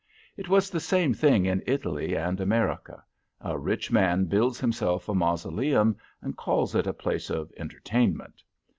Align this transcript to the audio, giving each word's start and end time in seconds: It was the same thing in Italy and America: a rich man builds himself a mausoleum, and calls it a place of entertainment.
It 0.35 0.49
was 0.49 0.71
the 0.71 0.79
same 0.79 1.13
thing 1.13 1.45
in 1.45 1.61
Italy 1.67 2.15
and 2.17 2.41
America: 2.41 3.03
a 3.39 3.55
rich 3.59 3.91
man 3.91 4.25
builds 4.25 4.59
himself 4.59 5.07
a 5.07 5.13
mausoleum, 5.13 5.95
and 6.23 6.35
calls 6.35 6.73
it 6.73 6.87
a 6.87 6.91
place 6.93 7.29
of 7.29 7.51
entertainment. 7.55 8.41